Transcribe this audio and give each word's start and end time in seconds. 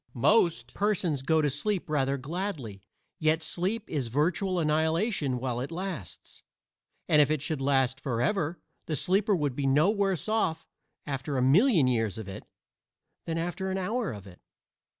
Most 0.15 0.73
persons 0.73 1.21
go 1.21 1.43
to 1.43 1.49
sleep 1.51 1.87
rather 1.87 2.17
gladly, 2.17 2.81
yet 3.19 3.43
sleep 3.43 3.87
is 3.87 4.07
virtual 4.07 4.57
annihilation 4.59 5.37
while 5.37 5.59
it 5.59 5.71
lasts; 5.71 6.41
and 7.07 7.21
if 7.21 7.29
it 7.29 7.39
should 7.43 7.61
last 7.61 7.99
forever 8.01 8.59
the 8.87 8.95
sleeper 8.95 9.35
would 9.35 9.55
be 9.55 9.67
no 9.67 9.91
worse 9.91 10.27
off 10.27 10.65
after 11.05 11.37
a 11.37 11.41
million 11.43 11.85
years 11.85 12.17
of 12.17 12.27
it 12.27 12.47
than 13.25 13.37
after 13.37 13.69
an 13.69 13.77
hour 13.77 14.11
of 14.11 14.25
it. 14.25 14.41